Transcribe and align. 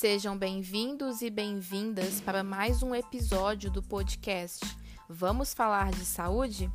Sejam 0.00 0.34
bem-vindos 0.34 1.20
e 1.20 1.28
bem-vindas 1.28 2.22
para 2.22 2.42
mais 2.42 2.82
um 2.82 2.94
episódio 2.94 3.70
do 3.70 3.82
podcast 3.82 4.64
Vamos 5.06 5.52
Falar 5.52 5.90
de 5.90 6.06
Saúde? 6.06 6.72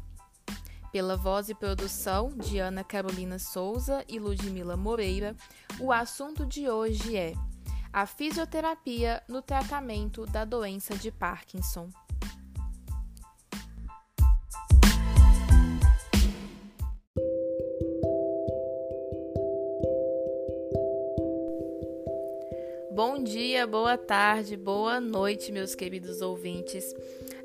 Pela 0.92 1.18
voz 1.18 1.50
e 1.50 1.56
produção 1.56 2.30
de 2.38 2.60
Ana 2.60 2.84
Carolina 2.84 3.40
Souza 3.40 4.06
e 4.08 4.20
Ludmila 4.20 4.78
Moreira, 4.78 5.36
o 5.80 5.92
assunto 5.92 6.46
de 6.46 6.70
hoje 6.70 7.18
é 7.18 7.34
a 7.92 8.06
fisioterapia 8.06 9.24
no 9.28 9.42
tratamento 9.42 10.28
da 10.28 10.46
doença 10.46 10.96
de 10.96 11.10
Parkinson. 11.10 11.90
Bom 22.96 23.22
dia, 23.22 23.68
boa 23.68 23.98
tarde, 23.98 24.56
boa 24.56 25.02
noite, 25.02 25.52
meus 25.52 25.76
queridos 25.76 26.22
ouvintes. 26.22 26.96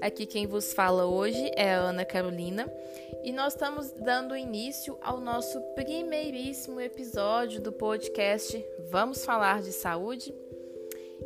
Aqui 0.00 0.24
quem 0.24 0.46
vos 0.46 0.73
fala 0.73 1.06
hoje 1.06 1.50
é 1.56 1.74
a 1.74 1.80
Ana 1.80 2.04
Carolina 2.04 2.73
e 3.24 3.32
nós 3.32 3.54
estamos 3.54 3.90
dando 3.90 4.36
início 4.36 4.96
ao 5.02 5.20
nosso 5.20 5.60
primeiríssimo 5.74 6.80
episódio 6.80 7.60
do 7.60 7.73
podcast 7.73 8.64
Vamos 8.92 9.24
Falar 9.24 9.60
de 9.60 9.73
Saúde. 9.73 10.32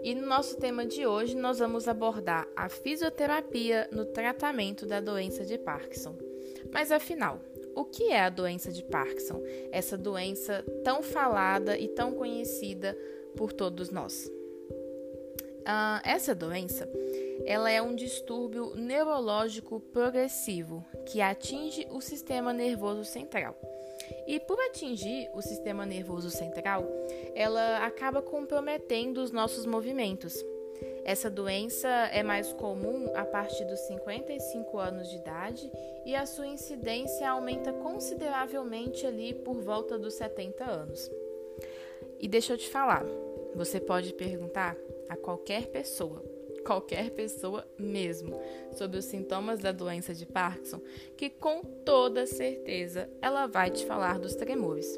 E 0.03 0.15
no 0.15 0.27
nosso 0.27 0.57
tema 0.57 0.87
de 0.87 1.07
hoje 1.07 1.37
nós 1.37 1.59
vamos 1.59 1.87
abordar 1.87 2.49
a 2.57 2.71
fisioterapia 2.71 3.91
no 3.93 4.07
tratamento 4.07 4.87
da 4.87 5.01
doença 5.01 5.45
de 5.45 5.59
Parkinson. 5.59 6.17
Mas 6.73 6.91
afinal, 6.91 7.43
o 7.77 7.85
que 7.85 8.05
é 8.05 8.23
a 8.23 8.31
doença 8.31 8.73
de 8.73 8.83
Parkinson? 8.85 9.43
Essa 9.71 9.99
doença 9.99 10.65
tão 10.83 11.03
falada 11.03 11.77
e 11.77 11.89
tão 11.89 12.15
conhecida 12.15 12.97
por 13.37 13.53
todos 13.53 13.91
nós. 13.91 14.31
Uh, 15.67 16.01
essa 16.05 16.35
doença 16.35 16.89
ela 17.45 17.71
é 17.71 17.83
um 17.83 17.95
distúrbio 17.95 18.75
neurológico 18.77 19.81
progressivo 19.81 20.85
que 21.07 21.21
atinge 21.21 21.87
o 21.91 22.01
sistema 22.01 22.53
nervoso 22.53 23.05
central. 23.05 23.57
E 24.27 24.39
por 24.41 24.59
atingir 24.61 25.31
o 25.35 25.43
sistema 25.43 25.85
nervoso 25.85 26.31
central, 26.31 26.85
ela 27.35 27.85
acaba 27.85 28.23
comprometendo 28.23 29.19
os 29.19 29.31
nossos 29.31 29.67
movimentos. 29.67 30.35
Essa 31.05 31.31
doença 31.31 31.89
é 32.13 32.23
mais 32.23 32.53
comum 32.53 33.11
a 33.15 33.25
partir 33.25 33.65
dos 33.67 33.81
55 33.81 34.79
anos 34.79 35.09
de 35.11 35.17
idade 35.17 35.71
e 36.05 36.15
a 36.15 36.27
sua 36.27 36.47
incidência 36.47 37.29
aumenta 37.29 37.73
consideravelmente 37.73 39.07
ali 39.07 39.35
por 39.35 39.61
volta 39.61 39.99
dos 39.99 40.15
70 40.15 40.65
anos. 40.65 41.11
E 42.19 42.29
deixa 42.29 42.53
eu 42.53 42.59
te 42.59 42.69
falar, 42.69 43.05
você 43.55 43.81
pode 43.81 44.13
perguntar 44.15 44.77
a 45.09 45.17
qualquer 45.17 45.67
pessoa, 45.67 46.23
qualquer 46.65 47.11
pessoa 47.11 47.67
mesmo, 47.79 48.41
sobre 48.73 48.99
os 48.99 49.05
sintomas 49.05 49.61
da 49.61 49.73
doença 49.73 50.15
de 50.15 50.27
Parkinson, 50.27 50.81
que 51.17 51.29
com 51.29 51.63
toda 51.63 52.27
certeza 52.27 53.09
ela 53.21 53.47
vai 53.47 53.71
te 53.71 53.85
falar 53.85 54.19
dos 54.19 54.35
tremores, 54.35 54.97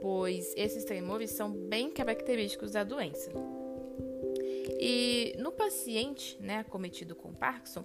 pois 0.00 0.54
esses 0.56 0.84
tremores 0.84 1.30
são 1.30 1.50
bem 1.50 1.90
característicos 1.90 2.72
da 2.72 2.84
doença. 2.84 3.30
E 4.78 5.34
no 5.38 5.52
paciente, 5.52 6.36
né, 6.40 6.58
acometido 6.58 7.14
com 7.14 7.32
Parkinson, 7.32 7.84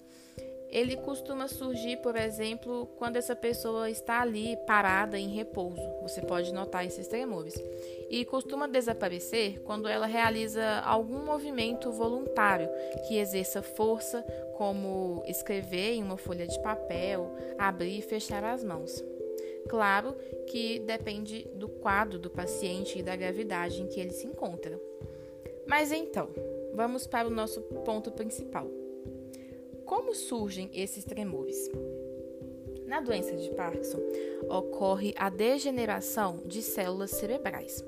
ele 0.72 0.96
costuma 0.98 1.48
surgir, 1.48 1.98
por 1.98 2.16
exemplo, 2.16 2.88
quando 2.98 3.16
essa 3.16 3.36
pessoa 3.36 3.90
está 3.90 4.22
ali 4.22 4.56
parada 4.68 5.18
em 5.18 5.30
repouso. 5.30 5.82
Você 6.04 6.22
pode 6.22 6.54
notar 6.54 6.86
esses 6.86 7.08
tremores. 7.08 7.62
E 8.10 8.24
costuma 8.26 8.68
desaparecer 8.68 9.62
quando 9.62 9.88
ela 9.88 10.06
realiza 10.06 10.80
algum 10.82 11.26
movimento 11.26 11.92
voluntário 11.92 12.70
que 13.08 13.18
exerça 13.18 13.62
força, 13.62 14.24
como 14.58 15.24
escrever 15.28 15.94
em 15.94 16.04
uma 16.04 16.18
folha 16.18 16.46
de 16.46 16.62
papel, 16.62 17.36
abrir 17.58 17.98
e 17.98 18.02
fechar 18.02 18.44
as 18.44 18.64
mãos. 18.64 19.04
Claro 19.68 20.16
que 20.48 20.80
depende 20.80 21.48
do 21.56 21.68
quadro 21.68 22.18
do 22.18 22.30
paciente 22.30 23.00
e 23.00 23.04
da 23.04 23.16
gravidade 23.16 23.82
em 23.82 23.88
que 23.88 24.00
ele 24.00 24.12
se 24.12 24.28
encontra. 24.28 24.80
Mas 25.68 25.92
então, 25.92 26.30
vamos 26.74 27.06
para 27.06 27.28
o 27.28 27.32
nosso 27.32 27.62
ponto 27.62 28.12
principal. 28.12 28.68
Como 29.90 30.14
surgem 30.14 30.70
esses 30.72 31.04
tremores? 31.04 31.68
Na 32.86 33.02
doença 33.02 33.36
de 33.36 33.50
Parkinson, 33.56 33.98
ocorre 34.48 35.16
a 35.18 35.32
degeneração 35.32 36.44
de 36.46 36.62
células 36.62 37.10
cerebrais. 37.10 37.84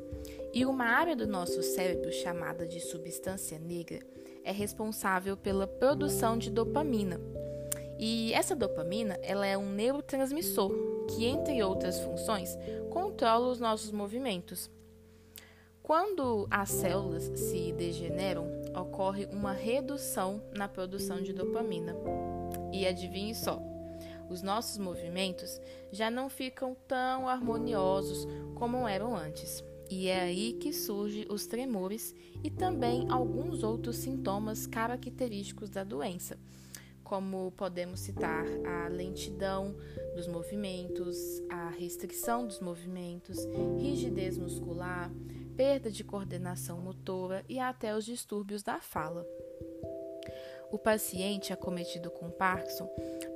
E 0.52 0.66
uma 0.66 0.86
área 0.86 1.16
do 1.16 1.28
nosso 1.28 1.62
cérebro 1.62 2.12
chamada 2.12 2.66
de 2.66 2.80
substância 2.80 3.60
negra 3.60 4.00
é 4.44 4.52
responsável 4.52 5.38
pela 5.38 5.68
produção 5.68 6.40
de 6.40 6.50
dopamina. 6.50 7.22
E 8.00 8.34
essa 8.34 8.56
dopamina, 8.56 9.20
ela 9.22 9.46
é 9.46 9.56
um 9.56 9.70
neurotransmissor 9.70 10.72
que, 11.08 11.26
entre 11.26 11.62
outras 11.62 12.00
funções, 12.00 12.58
controla 12.90 13.52
os 13.52 13.60
nossos 13.60 13.92
movimentos. 13.92 14.72
Quando 15.84 16.48
as 16.50 16.72
células 16.72 17.26
se 17.36 17.72
degeneram, 17.74 18.61
ocorre 18.76 19.26
uma 19.26 19.52
redução 19.52 20.42
na 20.56 20.68
produção 20.68 21.22
de 21.22 21.34
dopamina. 21.34 21.96
E 22.72 22.86
adivinhe 22.86 23.36
só, 23.36 23.62
os 24.30 24.42
nossos 24.42 24.78
movimentos 24.78 25.60
já 25.92 26.10
não 26.10 26.30
ficam 26.30 26.76
tão 26.88 27.28
harmoniosos 27.28 28.26
como 28.56 28.88
eram 28.88 29.16
antes. 29.16 29.64
E 29.90 30.08
é 30.08 30.22
aí 30.22 30.54
que 30.54 30.72
surgem 30.72 31.26
os 31.30 31.46
tremores 31.46 32.16
e 32.42 32.50
também 32.50 33.08
alguns 33.10 33.62
outros 33.62 33.98
sintomas 33.98 34.66
característicos 34.66 35.70
da 35.70 35.84
doença, 35.84 36.40
como 37.04 37.52
podemos 37.58 38.00
citar 38.00 38.46
a 38.66 38.88
lentidão 38.88 39.76
dos 40.16 40.28
movimentos, 40.28 41.18
a 41.50 41.70
restrição 41.72 42.48
dos 42.48 42.62
movimentos, 42.62 43.46
rigidez 43.82 44.38
muscular, 44.38 45.12
perda 45.56 45.92
de 45.92 46.04
coordenação 46.04 46.80
motora 46.80 47.44
e 47.48 47.60
até 47.60 47.96
os 47.96 48.06
distúrbios 48.06 48.64
da 48.64 48.80
fala. 48.80 49.26
O 50.72 50.78
paciente 50.78 51.52
acometido 51.52 52.10
com 52.10 52.30
Parkinson 52.30 52.88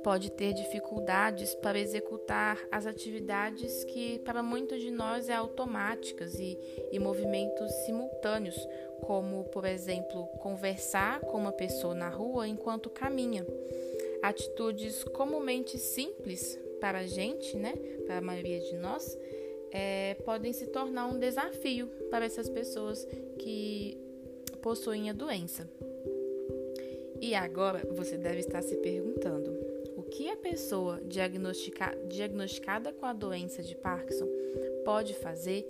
pode 0.02 0.30
ter 0.30 0.54
dificuldades 0.54 1.54
para 1.56 1.78
executar 1.78 2.58
as 2.72 2.86
atividades 2.86 3.84
que 3.84 4.18
para 4.20 4.42
muitos 4.42 4.80
de 4.80 4.90
nós 4.90 5.28
é 5.28 5.34
automáticas 5.34 6.34
e, 6.38 6.58
e 6.90 6.98
movimentos 6.98 7.70
simultâneos, 7.84 8.56
como, 9.02 9.44
por 9.50 9.66
exemplo, 9.66 10.26
conversar 10.38 11.20
com 11.20 11.36
uma 11.36 11.52
pessoa 11.52 11.94
na 11.94 12.08
rua 12.08 12.48
enquanto 12.48 12.88
caminha. 12.88 13.46
Atitudes 14.22 15.04
comumente 15.04 15.78
simples 15.78 16.58
para 16.80 17.00
a 17.00 17.06
gente, 17.06 17.54
né, 17.56 17.74
para 18.06 18.18
a 18.18 18.22
maioria 18.22 18.60
de 18.60 18.76
nós, 18.76 19.16
é, 19.76 20.14
podem 20.24 20.54
se 20.54 20.68
tornar 20.68 21.06
um 21.06 21.18
desafio 21.18 21.86
para 22.10 22.24
essas 22.24 22.48
pessoas 22.48 23.06
que 23.38 23.98
possuem 24.62 25.10
a 25.10 25.12
doença. 25.12 25.68
E 27.20 27.34
agora 27.34 27.86
você 27.92 28.16
deve 28.16 28.40
estar 28.40 28.62
se 28.62 28.74
perguntando: 28.76 29.52
o 29.94 30.02
que 30.02 30.30
a 30.30 30.36
pessoa 30.36 30.98
diagnostica, 31.04 31.94
diagnosticada 32.08 32.90
com 32.90 33.04
a 33.04 33.12
doença 33.12 33.62
de 33.62 33.76
Parkinson 33.76 34.26
pode 34.82 35.12
fazer 35.12 35.66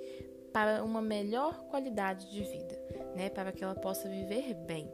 para 0.53 0.85
uma 0.85 1.03
melhor 1.03 1.65
qualidade 1.65 2.31
de 2.31 2.43
vida, 2.45 2.81
né, 3.17 3.29
para 3.29 3.51
que 3.51 3.65
ela 3.65 3.75
possa 3.75 4.09
viver 4.09 4.55
bem? 4.55 4.89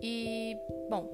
E, 0.00 0.56
bom, 0.88 1.10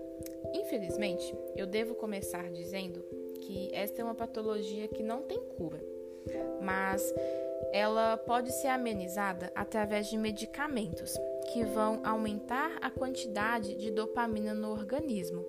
infelizmente, 0.54 1.34
eu 1.56 1.66
devo 1.66 1.97
começar 1.97 2.48
dizendo 2.50 3.04
que 3.41 3.70
esta 3.72 4.00
é 4.00 4.04
uma 4.04 4.14
patologia 4.14 4.86
que 4.86 5.03
não 5.03 5.22
tem 5.22 5.41
cura 5.56 6.00
mas 6.60 7.14
ela 7.72 8.16
pode 8.16 8.53
ser 8.53 8.69
amenizada 8.69 9.53
através 9.54 10.08
de 10.08 10.16
medicamentos 10.16 11.16
que 11.53 11.65
vão 11.65 12.00
aumentar 12.04 12.78
a 12.80 12.91
quantidade 12.91 13.74
de 13.74 13.91
dopamina 13.91 14.54
no 14.54 14.71
organismo. 14.71 15.45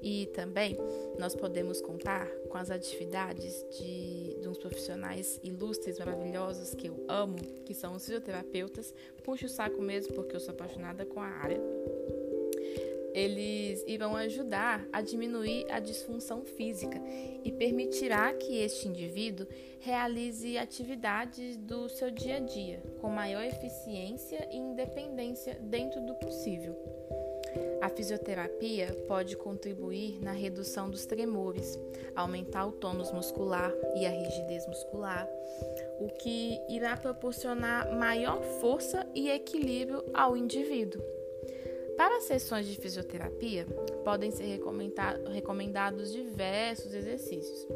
E 0.00 0.26
também 0.26 0.76
nós 1.18 1.34
podemos 1.34 1.80
contar 1.80 2.28
com 2.48 2.56
as 2.56 2.70
atividades 2.70 3.66
de, 3.70 4.38
de 4.40 4.48
uns 4.48 4.56
profissionais 4.56 5.40
ilustres, 5.42 5.98
maravilhosos 5.98 6.72
que 6.72 6.86
eu 6.86 7.04
amo, 7.08 7.36
que 7.64 7.74
são 7.74 7.96
os 7.96 8.04
fisioterapeutas. 8.04 8.94
Puxo 9.24 9.46
o 9.46 9.48
saco 9.48 9.82
mesmo 9.82 10.14
porque 10.14 10.36
eu 10.36 10.40
sou 10.40 10.54
apaixonada 10.54 11.04
com 11.04 11.20
a 11.20 11.26
área 11.26 11.60
eles 13.18 13.84
irão 13.86 14.14
ajudar 14.14 14.86
a 14.92 15.02
diminuir 15.02 15.66
a 15.70 15.80
disfunção 15.80 16.44
física 16.44 17.00
e 17.42 17.50
permitirá 17.50 18.32
que 18.32 18.58
este 18.58 18.86
indivíduo 18.86 19.46
realize 19.80 20.56
atividades 20.56 21.56
do 21.56 21.88
seu 21.88 22.10
dia 22.10 22.36
a 22.36 22.40
dia 22.40 22.80
com 23.00 23.08
maior 23.08 23.42
eficiência 23.42 24.48
e 24.52 24.56
independência 24.56 25.58
dentro 25.60 26.00
do 26.00 26.14
possível. 26.14 26.76
A 27.80 27.88
fisioterapia 27.88 28.92
pode 29.08 29.36
contribuir 29.36 30.20
na 30.20 30.32
redução 30.32 30.90
dos 30.90 31.06
tremores, 31.06 31.78
aumentar 32.14 32.66
o 32.66 32.72
tônus 32.72 33.10
muscular 33.10 33.72
e 33.96 34.06
a 34.06 34.10
rigidez 34.10 34.66
muscular, 34.66 35.28
o 35.98 36.08
que 36.08 36.60
irá 36.68 36.96
proporcionar 36.96 37.90
maior 37.96 38.42
força 38.60 39.06
e 39.14 39.28
equilíbrio 39.28 40.04
ao 40.12 40.36
indivíduo. 40.36 41.17
Para 41.98 42.18
as 42.18 42.24
sessões 42.24 42.64
de 42.68 42.76
fisioterapia, 42.76 43.66
podem 44.04 44.30
ser 44.30 44.60
recomendados 45.32 46.12
diversos 46.12 46.94
exercícios, 46.94 47.66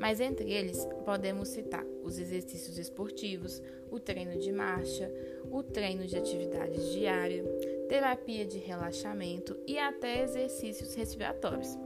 mas 0.00 0.20
entre 0.20 0.50
eles 0.50 0.88
podemos 1.04 1.48
citar 1.48 1.84
os 2.02 2.18
exercícios 2.18 2.78
esportivos, 2.78 3.62
o 3.90 4.00
treino 4.00 4.38
de 4.38 4.50
marcha, 4.50 5.12
o 5.50 5.62
treino 5.62 6.06
de 6.06 6.16
atividades 6.16 6.92
diária, 6.92 7.44
terapia 7.90 8.46
de 8.46 8.56
relaxamento 8.56 9.54
e 9.66 9.78
até 9.78 10.22
exercícios 10.22 10.94
respiratórios. 10.94 11.76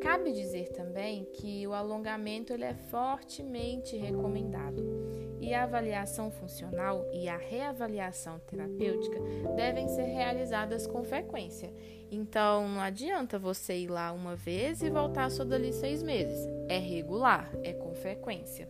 Cabe 0.00 0.32
dizer 0.32 0.68
também 0.70 1.26
que 1.34 1.66
o 1.66 1.74
alongamento 1.74 2.54
ele 2.54 2.64
é 2.64 2.74
fortemente 2.74 3.94
recomendado 3.94 4.82
e 5.40 5.54
a 5.54 5.64
avaliação 5.64 6.30
funcional 6.30 7.06
e 7.12 7.28
a 7.28 7.36
reavaliação 7.36 8.38
terapêutica 8.40 9.18
devem 9.56 9.88
ser 9.88 10.04
realizadas 10.04 10.86
com 10.86 11.02
frequência. 11.04 11.72
Então, 12.10 12.68
não 12.68 12.80
adianta 12.80 13.38
você 13.38 13.76
ir 13.76 13.88
lá 13.88 14.12
uma 14.12 14.34
vez 14.34 14.82
e 14.82 14.90
voltar 14.90 15.30
só 15.30 15.44
dali 15.44 15.72
seis 15.72 16.02
meses. 16.02 16.46
É 16.68 16.78
regular, 16.78 17.50
é 17.62 17.72
com 17.72 17.94
frequência. 17.94 18.68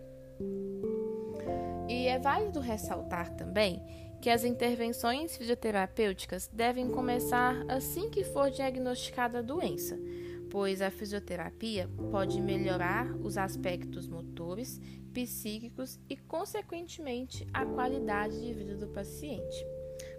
E 1.89 2.07
é 2.07 2.19
válido 2.19 2.61
ressaltar 2.61 3.31
também 3.35 3.83
que 4.21 4.29
as 4.29 4.45
intervenções 4.45 5.37
fisioterapêuticas 5.37 6.51
devem 6.53 6.91
começar 6.91 7.65
assim 7.69 8.11
que 8.11 8.25
for 8.25 8.51
diagnosticada 8.51 9.39
a 9.39 9.43
doença 9.43 9.97
pois 10.51 10.81
a 10.81 10.91
fisioterapia 10.91 11.89
pode 12.11 12.41
melhorar 12.41 13.11
os 13.23 13.37
aspectos 13.37 14.09
motores, 14.09 14.81
psíquicos 15.13 15.99
e, 16.09 16.17
consequentemente, 16.17 17.47
a 17.53 17.65
qualidade 17.65 18.41
de 18.41 18.53
vida 18.53 18.77
do 18.77 18.89
paciente, 18.89 19.67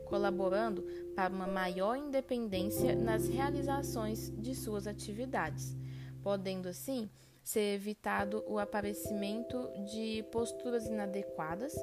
colaborando 0.06 0.84
para 1.16 1.34
uma 1.34 1.48
maior 1.48 1.96
independência 1.96 2.96
nas 2.96 3.28
realizações 3.28 4.31
de 4.38 4.56
suas 4.56 4.88
atividades, 4.88 5.76
podendo 6.22 6.68
assim 6.68 7.10
ser 7.44 7.74
evitado 7.74 8.44
o 8.48 8.60
aparecimento 8.60 9.72
de 9.92 10.24
posturas 10.31 10.86
inadequadas 10.86 11.74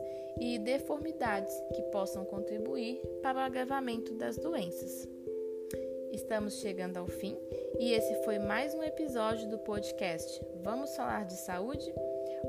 e 0.41 0.59
deformidades 0.59 1.53
que 1.75 1.83
possam 1.91 2.25
contribuir 2.25 3.01
para 3.23 3.39
o 3.39 3.43
agravamento 3.43 4.15
das 4.15 4.37
doenças. 4.37 5.16
Estamos 6.17 6.61
chegando 6.61 6.97
ao 6.97 7.07
fim 7.07 7.37
e 7.79 7.93
esse 7.93 8.25
foi 8.25 8.39
mais 8.39 8.73
um 8.73 8.83
episódio 8.83 9.51
do 9.51 9.59
podcast 9.59 10.43
Vamos 10.63 10.97
Falar 10.97 11.27
de 11.27 11.35
Saúde? 11.35 11.93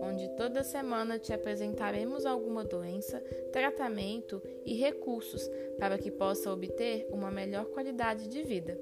Onde 0.02 0.26
toda 0.38 0.64
semana 0.64 1.20
te 1.20 1.34
apresentaremos 1.34 2.26
alguma 2.26 2.64
doença, 2.64 3.20
tratamento 3.52 4.42
e 4.66 4.74
recursos 4.76 5.46
para 5.78 5.98
que 5.98 6.10
possa 6.10 6.50
obter 6.50 7.10
uma 7.12 7.30
melhor 7.30 7.66
qualidade 7.66 8.30
de 8.30 8.42
vida. 8.42 8.80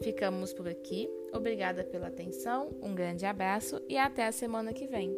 Ficamos 0.00 0.54
por 0.54 0.66
aqui, 0.66 1.10
obrigada 1.30 1.84
pela 1.84 2.06
atenção, 2.06 2.70
um 2.82 2.94
grande 2.94 3.26
abraço 3.26 3.82
e 3.86 3.98
até 3.98 4.26
a 4.26 4.32
semana 4.32 4.72
que 4.72 4.86
vem. 4.86 5.14